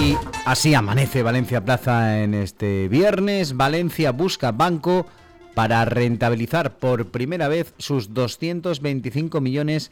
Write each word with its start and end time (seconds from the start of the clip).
Y 0.00 0.16
así 0.44 0.74
amanece 0.74 1.22
Valencia 1.22 1.64
Plaza 1.64 2.22
en 2.22 2.34
este 2.34 2.88
viernes. 2.88 3.56
Valencia 3.56 4.12
busca 4.12 4.52
banco 4.52 5.06
para 5.54 5.84
rentabilizar 5.84 6.78
por 6.78 7.08
primera 7.08 7.48
vez 7.48 7.74
sus 7.78 8.14
225 8.14 9.40
millones 9.40 9.90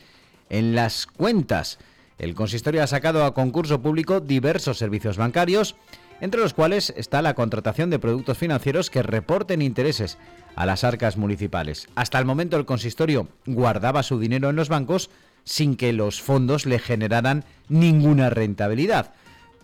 en 0.49 0.77
las 0.77 1.07
cuentas. 1.07 1.79
El 2.19 2.35
consistorio 2.35 2.83
ha 2.83 2.87
sacado 2.87 3.25
a 3.25 3.35
concurso 3.35 3.83
público 3.83 4.21
diversos 4.21 4.79
servicios 4.79 5.17
bancarios, 5.17 5.75
entre 6.21 6.41
los 6.41 6.55
cuales 6.55 6.93
está 6.97 7.23
la 7.23 7.35
contratación 7.35 7.91
de 7.91 7.99
productos 7.99 8.39
financieros 8.39 8.91
que 8.91 9.03
reporten 9.03 9.63
intereses 9.63 10.19
a 10.55 10.67
las 10.67 10.85
arcas 10.85 11.17
municipales. 11.17 11.89
Hasta 11.95 12.19
el 12.19 12.25
momento 12.25 12.57
el 12.57 12.65
consistorio 12.65 13.29
guardaba 13.47 14.03
su 14.03 14.19
dinero 14.19 14.51
en 14.51 14.57
los 14.57 14.69
bancos 14.69 15.11
sin 15.45 15.77
que 15.77 15.93
los 15.93 16.21
fondos 16.21 16.67
le 16.67 16.79
generaran 16.79 17.45
ninguna 17.69 18.31
rentabilidad. 18.31 19.13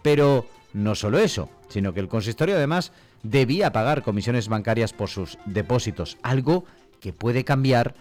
Pero 0.03 0.47
no 0.73 0.95
solo 0.95 1.19
eso, 1.19 1.49
sino 1.69 1.93
que 1.93 2.01
el 2.01 2.09
consistorio 2.09 2.57
además 2.57 2.93
debía 3.23 3.73
pagar 3.73 4.03
comisiones 4.03 4.49
bancarias 4.49 4.93
por 4.93 5.09
sus 5.09 5.39
depósitos, 5.45 6.19
algo 6.23 6.65
que 7.01 7.13
puede 7.13 7.45
cambiar 7.45 7.95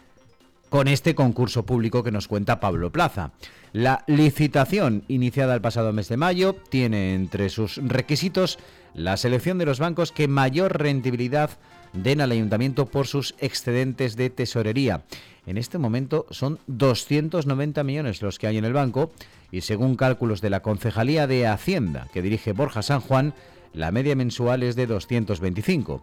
con 0.72 0.88
este 0.88 1.16
concurso 1.16 1.66
público 1.66 2.02
que 2.02 2.14
nos 2.14 2.30
cuenta 2.30 2.62
Pablo 2.62 2.94
Plaza. 2.94 3.32
La 3.74 4.06
licitación 4.08 5.04
iniciada 5.10 5.54
el 5.54 5.60
pasado 5.60 5.92
mes 5.92 6.08
de 6.08 6.16
mayo 6.16 6.56
tiene 6.70 7.14
entre 7.14 7.50
sus 7.50 7.76
requisitos 7.76 8.58
la 8.94 9.18
selección 9.18 9.58
de 9.58 9.66
los 9.66 9.80
bancos 9.80 10.14
que 10.14 10.30
mayor 10.30 10.80
rentabilidad 10.80 11.50
den 11.92 12.22
al 12.22 12.32
ayuntamiento 12.32 12.86
por 12.86 13.06
sus 13.06 13.36
excedentes 13.40 14.16
de 14.16 14.30
tesorería. 14.30 15.04
En 15.46 15.58
este 15.58 15.78
momento 15.78 16.26
son 16.30 16.58
290 16.68 17.84
millones 17.84 18.22
los 18.22 18.40
que 18.40 18.48
hay 18.48 18.58
en 18.58 18.63
el 18.63 18.72
banco 18.72 19.12
y 19.52 19.62
según 19.62 19.98
cálculos 19.98 20.40
de 20.40 20.52
la 20.52 20.62
Concejalía 20.62 21.28
de 21.28 21.48
Hacienda 21.48 22.08
que 22.13 22.22
dirige 22.22 22.54
Borja 22.54 22.82
San 22.82 23.02
Juan, 23.02 23.34
la 23.74 23.91
media 23.91 24.16
mensual 24.16 24.63
es 24.63 24.78
de 24.78 24.88
225. 24.88 26.02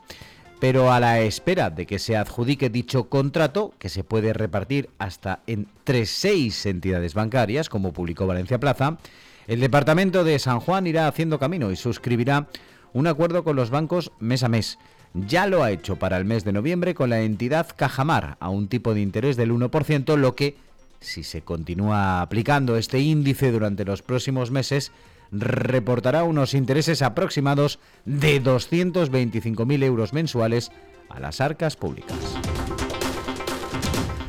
Pero 0.60 0.92
a 0.92 0.98
la 0.98 1.20
espera 1.20 1.70
de 1.70 1.86
que 1.86 2.00
se 2.00 2.16
adjudique 2.16 2.68
dicho 2.68 3.08
contrato, 3.08 3.74
que 3.78 3.88
se 3.88 4.02
puede 4.02 4.32
repartir 4.32 4.90
hasta 4.98 5.40
entre 5.46 6.04
seis 6.04 6.66
entidades 6.66 7.14
bancarias, 7.14 7.68
como 7.68 7.92
publicó 7.92 8.26
Valencia 8.26 8.58
Plaza, 8.58 8.98
el 9.46 9.60
Departamento 9.60 10.24
de 10.24 10.38
San 10.38 10.60
Juan 10.60 10.86
irá 10.86 11.06
haciendo 11.06 11.38
camino 11.38 11.70
y 11.70 11.76
suscribirá 11.76 12.48
un 12.92 13.06
acuerdo 13.06 13.44
con 13.44 13.56
los 13.56 13.70
bancos 13.70 14.10
mes 14.18 14.42
a 14.42 14.48
mes. 14.48 14.78
Ya 15.14 15.46
lo 15.46 15.62
ha 15.62 15.70
hecho 15.70 15.96
para 15.96 16.16
el 16.18 16.24
mes 16.24 16.44
de 16.44 16.52
noviembre 16.52 16.94
con 16.94 17.10
la 17.10 17.20
entidad 17.20 17.68
Cajamar 17.74 18.36
a 18.40 18.50
un 18.50 18.68
tipo 18.68 18.94
de 18.94 19.00
interés 19.00 19.36
del 19.36 19.52
1%, 19.52 20.16
lo 20.16 20.34
que, 20.34 20.56
si 21.00 21.22
se 21.22 21.42
continúa 21.42 22.20
aplicando 22.20 22.76
este 22.76 22.98
índice 22.98 23.52
durante 23.52 23.84
los 23.84 24.02
próximos 24.02 24.50
meses, 24.50 24.92
reportará 25.30 26.24
unos 26.24 26.54
intereses 26.54 27.02
aproximados 27.02 27.78
de 28.04 28.42
225.000 28.42 29.84
euros 29.84 30.12
mensuales 30.12 30.72
a 31.08 31.20
las 31.20 31.40
arcas 31.40 31.76
públicas. 31.76 32.16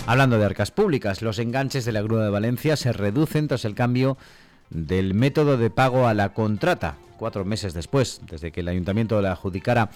Hablando 0.06 0.40
de 0.40 0.46
arcas 0.46 0.72
públicas, 0.72 1.22
los 1.22 1.38
enganches 1.38 1.86
de 1.86 1.92
la 1.92 2.02
Grúa 2.02 2.24
de 2.24 2.32
Valencia 2.32 2.76
se 2.76 2.92
reducen 2.92 3.48
tras 3.48 3.64
el 3.64 3.76
cambio 3.76 4.18
del 4.70 5.14
método 5.14 5.58
de 5.58 5.70
pago 5.70 6.08
a 6.08 6.14
la 6.14 6.34
contrata, 6.34 6.98
cuatro 7.18 7.46
meses 7.46 7.74
después, 7.74 8.22
desde 8.30 8.52
que 8.52 8.62
el 8.62 8.68
ayuntamiento 8.70 9.22
le 9.22 9.28
adjudicara 9.28 9.90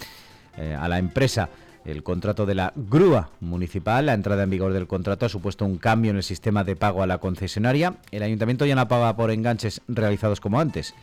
eh, 0.58 0.78
a 0.80 0.88
la 0.88 1.00
empresa 1.00 1.50
el 1.86 2.04
contrato 2.04 2.46
de 2.46 2.56
la 2.56 2.74
grúa 2.76 3.30
municipal. 3.40 4.06
La 4.06 4.14
entrada 4.14 4.44
en 4.44 4.50
vigor 4.50 4.74
del 4.74 4.88
contrato 4.88 5.26
ha 5.26 5.30
supuesto 5.30 5.66
un 5.66 5.78
cambio 5.78 6.12
en 6.12 6.18
el 6.18 6.24
sistema 6.24 6.64
de 6.64 6.76
pago 6.76 7.04
a 7.04 7.08
la 7.08 7.18
concesionaria. 7.18 7.96
El 8.12 8.24
ayuntamiento 8.24 8.66
ya 8.66 8.76
no 8.76 8.88
paga 8.88 9.16
por 9.16 9.32
enganches 9.32 9.82
realizados 9.88 10.40
como 10.40 10.60
antes. 10.60 10.94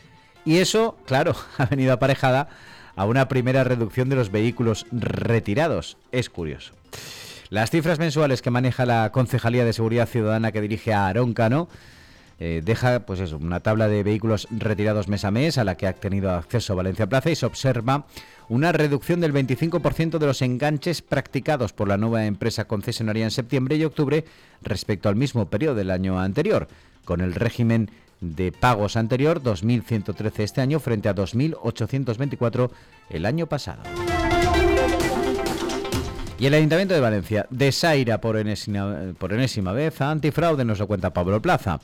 Y 0.45 0.57
eso, 0.57 0.97
claro, 1.05 1.35
ha 1.57 1.65
venido 1.65 1.93
aparejada 1.93 2.49
a 2.95 3.05
una 3.05 3.27
primera 3.27 3.63
reducción 3.63 4.09
de 4.09 4.15
los 4.15 4.31
vehículos 4.31 4.85
retirados. 4.91 5.97
Es 6.11 6.29
curioso. 6.29 6.73
Las 7.49 7.69
cifras 7.69 7.99
mensuales 7.99 8.41
que 8.41 8.49
maneja 8.49 8.85
la 8.85 9.11
Concejalía 9.11 9.65
de 9.65 9.73
Seguridad 9.73 10.07
Ciudadana 10.07 10.51
que 10.51 10.61
dirige 10.61 10.93
a 10.93 11.07
Aroncano 11.07 11.67
eh, 12.43 12.63
deja 12.65 13.01
pues 13.01 13.19
una 13.33 13.59
tabla 13.59 13.87
de 13.87 14.01
vehículos 14.01 14.47
retirados 14.49 15.07
mes 15.07 15.25
a 15.25 15.29
mes 15.29 15.59
a 15.59 15.63
la 15.63 15.77
que 15.77 15.85
ha 15.85 15.93
tenido 15.93 16.31
acceso 16.31 16.75
Valencia 16.75 17.05
Plaza 17.05 17.29
y 17.29 17.35
se 17.35 17.45
observa 17.45 18.07
una 18.49 18.71
reducción 18.71 19.21
del 19.21 19.31
25% 19.31 20.17
de 20.17 20.25
los 20.25 20.41
enganches 20.41 21.03
practicados 21.03 21.71
por 21.71 21.87
la 21.87 21.97
nueva 21.97 22.25
empresa 22.25 22.65
concesionaria 22.65 23.25
en 23.25 23.29
septiembre 23.29 23.75
y 23.75 23.83
octubre 23.83 24.25
respecto 24.63 25.07
al 25.07 25.15
mismo 25.15 25.51
periodo 25.51 25.75
del 25.75 25.91
año 25.91 26.19
anterior, 26.19 26.67
con 27.05 27.21
el 27.21 27.35
régimen 27.35 27.91
de 28.21 28.51
pagos 28.51 28.95
anterior 28.95 29.43
2.113 29.43 30.39
este 30.39 30.61
año 30.61 30.79
frente 30.79 31.09
a 31.09 31.15
2.824 31.15 32.71
el 33.11 33.27
año 33.27 33.45
pasado. 33.45 33.83
Y 36.39 36.47
el 36.47 36.55
Ayuntamiento 36.55 36.95
de 36.95 37.01
Valencia 37.01 37.45
desaira 37.51 38.19
por 38.19 38.35
enésima, 38.35 39.13
por 39.19 39.31
enésima 39.31 39.73
vez 39.73 40.01
a 40.01 40.09
antifraude, 40.09 40.65
nos 40.65 40.79
lo 40.79 40.87
cuenta 40.87 41.13
Pablo 41.13 41.39
Plaza. 41.39 41.79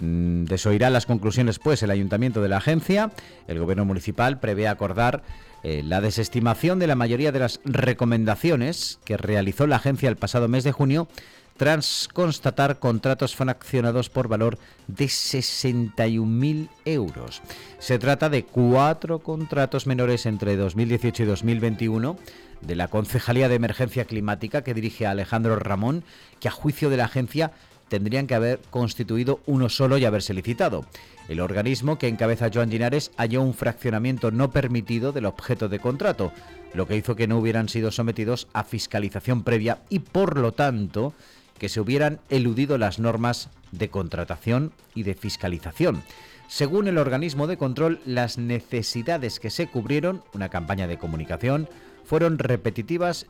Mm, 0.00 0.44
desoirá 0.44 0.90
las 0.90 1.06
conclusiones, 1.06 1.58
pues, 1.58 1.82
el 1.82 1.90
ayuntamiento 1.90 2.42
de 2.42 2.48
la 2.48 2.58
agencia. 2.58 3.12
El 3.46 3.58
gobierno 3.58 3.84
municipal 3.84 4.40
prevé 4.40 4.68
acordar 4.68 5.22
eh, 5.62 5.82
la 5.84 6.00
desestimación 6.00 6.78
de 6.78 6.86
la 6.86 6.94
mayoría 6.94 7.32
de 7.32 7.38
las 7.38 7.60
recomendaciones 7.64 8.98
que 9.04 9.16
realizó 9.16 9.66
la 9.66 9.76
agencia 9.76 10.08
el 10.08 10.16
pasado 10.16 10.48
mes 10.48 10.64
de 10.64 10.72
junio 10.72 11.08
tras 11.56 12.08
constatar 12.12 12.78
contratos 12.78 13.36
fraccionados 13.36 14.08
por 14.08 14.26
valor 14.26 14.58
de 14.88 15.04
61.000 15.04 16.68
euros. 16.84 17.42
Se 17.78 17.98
trata 17.98 18.30
de 18.30 18.44
cuatro 18.44 19.20
contratos 19.20 19.86
menores 19.86 20.26
entre 20.26 20.56
2018 20.56 21.22
y 21.22 21.26
2021 21.26 22.16
de 22.62 22.76
la 22.76 22.88
Concejalía 22.88 23.48
de 23.48 23.56
Emergencia 23.56 24.06
Climática 24.06 24.62
que 24.62 24.74
dirige 24.74 25.06
Alejandro 25.06 25.56
Ramón, 25.56 26.04
que 26.40 26.48
a 26.48 26.52
juicio 26.52 26.90
de 26.90 26.96
la 26.96 27.04
agencia 27.04 27.52
tendrían 27.92 28.26
que 28.26 28.34
haber 28.34 28.58
constituido 28.70 29.40
uno 29.44 29.68
solo 29.68 29.98
y 29.98 30.06
haberse 30.06 30.32
licitado. 30.32 30.86
El 31.28 31.40
organismo 31.40 31.98
que 31.98 32.08
encabeza 32.08 32.48
Joan 32.50 32.70
Ginares 32.70 33.10
halló 33.18 33.42
un 33.42 33.52
fraccionamiento 33.52 34.30
no 34.30 34.50
permitido 34.50 35.12
del 35.12 35.26
objeto 35.26 35.68
de 35.68 35.78
contrato, 35.78 36.32
lo 36.72 36.86
que 36.86 36.96
hizo 36.96 37.16
que 37.16 37.28
no 37.28 37.36
hubieran 37.36 37.68
sido 37.68 37.90
sometidos 37.90 38.48
a 38.54 38.64
fiscalización 38.64 39.42
previa 39.42 39.82
y 39.90 39.98
por 39.98 40.38
lo 40.38 40.52
tanto 40.52 41.12
que 41.58 41.68
se 41.68 41.82
hubieran 41.82 42.18
eludido 42.30 42.78
las 42.78 42.98
normas 42.98 43.50
de 43.72 43.90
contratación 43.90 44.72
y 44.94 45.02
de 45.02 45.14
fiscalización. 45.14 46.02
Según 46.48 46.88
el 46.88 46.96
organismo 46.96 47.46
de 47.46 47.58
control, 47.58 48.00
las 48.06 48.38
necesidades 48.38 49.38
que 49.38 49.50
se 49.50 49.66
cubrieron, 49.66 50.22
una 50.32 50.48
campaña 50.48 50.86
de 50.86 50.96
comunicación, 50.96 51.68
fueron 52.06 52.38
repetitivas, 52.38 53.26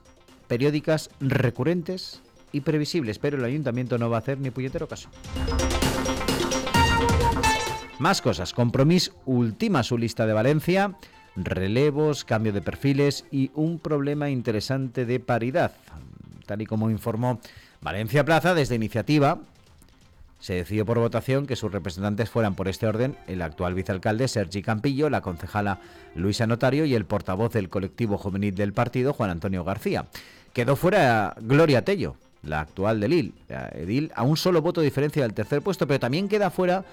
periódicas, 0.46 1.10
recurrentes 1.18 2.22
y 2.52 2.60
previsibles, 2.60 3.18
pero 3.18 3.38
el 3.38 3.44
ayuntamiento 3.44 3.98
no 3.98 4.10
va 4.10 4.16
a 4.16 4.20
hacer 4.20 4.38
ni 4.38 4.50
puñetero 4.50 4.86
caso. 4.86 5.08
Más 7.98 8.20
cosas. 8.20 8.52
Compromís 8.52 9.12
ultima 9.26 9.82
su 9.82 9.96
lista 9.96 10.26
de 10.26 10.32
Valencia, 10.32 10.96
relevos, 11.36 12.24
cambio 12.24 12.52
de 12.52 12.60
perfiles 12.60 13.24
y 13.30 13.50
un 13.54 13.78
problema 13.78 14.28
interesante 14.28 15.06
de 15.06 15.20
paridad. 15.20 15.72
Tal 16.46 16.62
y 16.62 16.66
como 16.66 16.90
informó 16.90 17.40
Valencia 17.80 18.24
Plaza, 18.24 18.54
desde 18.54 18.74
iniciativa, 18.74 19.38
se 20.42 20.54
decidió 20.54 20.84
por 20.84 20.98
votación 20.98 21.46
que 21.46 21.54
sus 21.54 21.70
representantes 21.70 22.28
fueran 22.28 22.56
por 22.56 22.66
este 22.66 22.88
orden 22.88 23.16
el 23.28 23.42
actual 23.42 23.74
vicealcalde 23.74 24.26
Sergi 24.26 24.60
Campillo, 24.60 25.08
la 25.08 25.20
concejala 25.20 25.78
Luisa 26.16 26.48
Notario 26.48 26.84
y 26.84 26.96
el 26.96 27.04
portavoz 27.04 27.52
del 27.52 27.68
colectivo 27.68 28.18
juvenil 28.18 28.52
del 28.56 28.72
partido, 28.72 29.12
Juan 29.12 29.30
Antonio 29.30 29.62
García. 29.62 30.06
Quedó 30.52 30.74
fuera 30.74 31.36
Gloria 31.40 31.84
Tello, 31.84 32.16
la 32.42 32.60
actual 32.60 33.00
de 33.00 33.08
Lille, 33.08 33.32
Edil, 33.72 34.12
a 34.14 34.22
un 34.22 34.36
solo 34.36 34.62
voto 34.62 34.80
de 34.80 34.86
diferencia 34.86 35.22
del 35.22 35.34
tercer 35.34 35.62
puesto, 35.62 35.86
pero 35.86 36.00
también 36.00 36.28
queda 36.28 36.50
fuera 36.50 36.84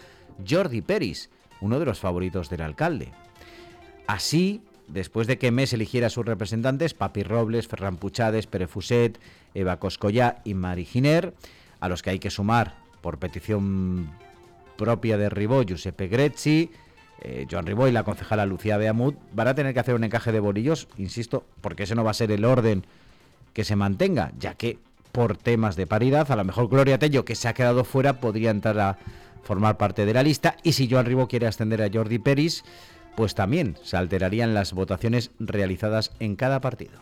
Jordi 0.48 0.82
Peris, 0.82 1.30
uno 1.62 1.80
de 1.80 1.86
los 1.86 2.00
favoritos 2.00 2.50
del 2.50 2.62
alcalde. 2.62 3.12
Así, 4.08 4.62
después 4.88 5.28
de 5.28 5.38
que 5.38 5.52
Mes 5.52 5.74
eligiera 5.74 6.08
a 6.08 6.12
sus 6.12 6.26
representantes, 6.26 6.94
Papi 6.94 7.24
Robles, 7.24 7.68
Ferran 7.68 7.98
Puchades, 7.98 8.48
Pere 8.48 8.68
Fuset, 8.68 9.20
Eva 9.54 9.80
Coscollá 9.80 10.42
y 10.46 10.54
Mari 10.54 10.86
Giner, 10.86 11.34
a 11.80 11.90
los 11.90 12.02
que 12.02 12.12
hay 12.12 12.20
que 12.20 12.30
sumar 12.30 12.76
por 13.02 13.18
petición 13.18 14.12
propia 14.78 15.18
de 15.18 15.30
Ribó, 15.30 15.64
Giuseppe 15.64 16.08
Grezzi, 16.08 16.72
eh, 17.22 17.46
Joan 17.50 17.66
Ribó 17.66 17.88
y 17.88 17.92
la 17.92 18.04
concejala 18.04 18.46
Lucía 18.46 18.78
Beamut, 18.78 19.18
van 19.34 19.48
a 19.48 19.56
tener 19.56 19.74
que 19.74 19.80
hacer 19.80 19.96
un 19.96 20.04
encaje 20.04 20.32
de 20.32 20.40
bolillos, 20.40 20.88
insisto, 20.98 21.46
porque 21.62 21.84
ese 21.84 21.96
no 21.96 22.04
va 22.04 22.12
a 22.12 22.14
ser 22.14 22.32
el 22.32 22.46
orden 22.46 22.86
que 23.54 23.64
se 23.64 23.76
mantenga, 23.76 24.32
ya 24.40 24.56
que 24.56 24.80
por 25.12 25.38
temas 25.38 25.76
de 25.76 25.88
paridad. 25.88 26.32
A 26.32 26.36
lo 26.36 26.44
mejor 26.44 26.70
Gloria 26.70 27.00
Tello, 27.00 27.26
que 27.26 27.36
se 27.36 27.48
ha 27.48 27.54
quedado 27.54 27.84
fuera, 27.84 28.20
podría 28.20 28.52
entrar 28.52 28.80
a 28.80 28.98
formar 29.44 29.78
parte 29.78 30.06
de 30.06 30.14
la 30.14 30.24
lista. 30.24 30.56
Y 30.64 30.74
si 30.74 30.90
Joan 30.90 31.06
Ribó 31.06 31.28
quiere 31.28 31.48
ascender 31.48 31.82
a 31.82 31.90
Jordi 31.92 32.20
Peris, 32.20 32.64
pues 33.16 33.36
también 33.36 33.78
se 33.84 33.98
alterarían 33.98 34.54
las 34.54 34.74
votaciones 34.74 35.32
realizadas 35.40 36.12
en 36.20 36.36
cada 36.36 36.62
partido. 36.62 37.00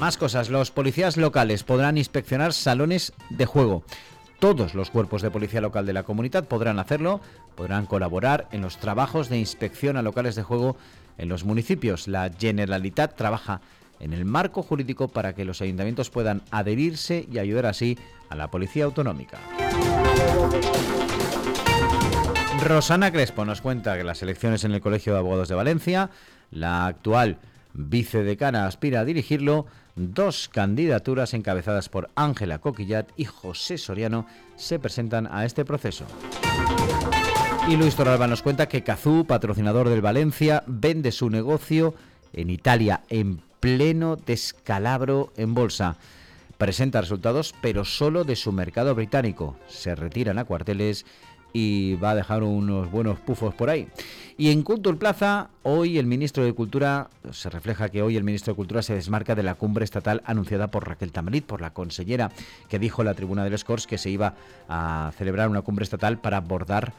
Más 0.00 0.16
cosas, 0.16 0.50
los 0.50 0.70
policías 0.70 1.16
locales 1.16 1.62
podrán 1.62 1.98
inspeccionar 1.98 2.52
salones 2.52 3.12
de 3.30 3.46
juego. 3.46 3.84
Todos 4.38 4.74
los 4.74 4.90
cuerpos 4.90 5.22
de 5.22 5.30
policía 5.30 5.60
local 5.60 5.86
de 5.86 5.92
la 5.92 6.02
comunidad 6.02 6.46
podrán 6.46 6.78
hacerlo, 6.78 7.20
podrán 7.54 7.86
colaborar 7.86 8.48
en 8.52 8.60
los 8.60 8.76
trabajos 8.78 9.28
de 9.28 9.38
inspección 9.38 9.96
a 9.96 10.02
locales 10.02 10.34
de 10.34 10.42
juego 10.42 10.76
en 11.16 11.28
los 11.28 11.44
municipios. 11.44 12.08
La 12.08 12.30
Generalitat 12.38 13.16
trabaja 13.16 13.60
en 14.04 14.12
el 14.12 14.26
marco 14.26 14.62
jurídico 14.62 15.08
para 15.08 15.34
que 15.34 15.46
los 15.46 15.62
ayuntamientos 15.62 16.10
puedan 16.10 16.42
adherirse 16.50 17.26
y 17.32 17.38
ayudar 17.38 17.64
así 17.64 17.98
a 18.28 18.36
la 18.36 18.50
policía 18.50 18.84
autonómica. 18.84 19.38
Rosana 22.62 23.10
Crespo 23.10 23.46
nos 23.46 23.62
cuenta 23.62 23.96
que 23.96 24.04
las 24.04 24.22
elecciones 24.22 24.64
en 24.64 24.72
el 24.72 24.82
Colegio 24.82 25.14
de 25.14 25.20
Abogados 25.20 25.48
de 25.48 25.54
Valencia, 25.54 26.10
la 26.50 26.86
actual 26.86 27.38
vicedecana 27.72 28.66
aspira 28.66 29.00
a 29.00 29.04
dirigirlo, 29.06 29.66
dos 29.96 30.50
candidaturas 30.52 31.32
encabezadas 31.32 31.88
por 31.88 32.10
Ángela 32.14 32.58
Coquillat 32.58 33.08
y 33.16 33.24
José 33.24 33.78
Soriano 33.78 34.26
se 34.56 34.78
presentan 34.78 35.28
a 35.30 35.46
este 35.46 35.64
proceso. 35.64 36.04
Y 37.68 37.76
Luis 37.76 37.96
Torralba 37.96 38.26
nos 38.26 38.42
cuenta 38.42 38.68
que 38.68 38.82
Cazú, 38.82 39.24
patrocinador 39.26 39.88
del 39.88 40.02
Valencia, 40.02 40.62
vende 40.66 41.10
su 41.10 41.30
negocio 41.30 41.94
en 42.34 42.50
Italia 42.50 43.00
en 43.08 43.40
pleno 43.64 44.16
descalabro 44.16 45.32
en 45.38 45.54
bolsa. 45.54 45.96
Presenta 46.58 47.00
resultados, 47.00 47.54
pero 47.62 47.86
solo 47.86 48.22
de 48.22 48.36
su 48.36 48.52
mercado 48.52 48.94
británico. 48.94 49.56
Se 49.68 49.94
retiran 49.94 50.38
a 50.38 50.44
cuarteles 50.44 51.06
y 51.54 51.94
va 51.94 52.10
a 52.10 52.14
dejar 52.14 52.42
unos 52.42 52.90
buenos 52.90 53.18
pufos 53.20 53.54
por 53.54 53.70
ahí. 53.70 53.88
Y 54.36 54.50
en 54.50 54.60
Cultura 54.60 54.98
Plaza, 54.98 55.48
hoy 55.62 55.96
el 55.96 56.04
ministro 56.04 56.44
de 56.44 56.52
Cultura, 56.52 57.08
se 57.32 57.48
refleja 57.48 57.88
que 57.88 58.02
hoy 58.02 58.18
el 58.18 58.24
ministro 58.24 58.52
de 58.52 58.56
Cultura 58.56 58.82
se 58.82 58.96
desmarca 58.96 59.34
de 59.34 59.42
la 59.42 59.54
cumbre 59.54 59.86
estatal 59.86 60.20
anunciada 60.26 60.66
por 60.66 60.86
Raquel 60.86 61.12
Tamarit, 61.12 61.46
por 61.46 61.62
la 61.62 61.72
consellera, 61.72 62.32
que 62.68 62.78
dijo 62.78 63.00
en 63.00 63.06
la 63.06 63.14
tribuna 63.14 63.44
de 63.44 63.50
los 63.50 63.64
Corts 63.64 63.86
que 63.86 63.96
se 63.96 64.10
iba 64.10 64.34
a 64.68 65.10
celebrar 65.16 65.48
una 65.48 65.62
cumbre 65.62 65.84
estatal 65.84 66.18
para 66.18 66.36
abordar 66.36 66.92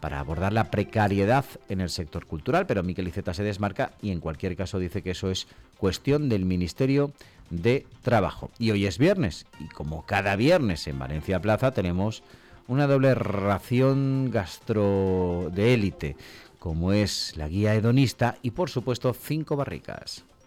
para 0.00 0.20
abordar 0.20 0.52
la 0.52 0.70
precariedad 0.70 1.44
en 1.68 1.80
el 1.80 1.90
sector 1.90 2.26
cultural, 2.26 2.66
pero 2.66 2.82
Miquel 2.82 3.08
Iceta 3.08 3.34
se 3.34 3.42
desmarca 3.42 3.92
y 4.02 4.10
en 4.10 4.20
cualquier 4.20 4.56
caso 4.56 4.78
dice 4.78 5.02
que 5.02 5.12
eso 5.12 5.30
es 5.30 5.46
cuestión 5.78 6.28
del 6.28 6.44
Ministerio 6.44 7.12
de 7.50 7.86
Trabajo. 8.02 8.50
Y 8.58 8.70
hoy 8.70 8.86
es 8.86 8.98
viernes 8.98 9.46
y 9.58 9.68
como 9.68 10.06
cada 10.06 10.36
viernes 10.36 10.86
en 10.86 10.98
Valencia 10.98 11.40
Plaza 11.40 11.72
tenemos 11.72 12.22
una 12.68 12.86
doble 12.86 13.14
ración 13.14 14.30
gastro 14.30 15.50
de 15.52 15.74
élite, 15.74 16.16
como 16.58 16.92
es 16.92 17.36
la 17.36 17.48
guía 17.48 17.74
hedonista 17.74 18.36
y 18.42 18.52
por 18.52 18.70
supuesto 18.70 19.12
cinco 19.12 19.56
barricas. 19.56 20.24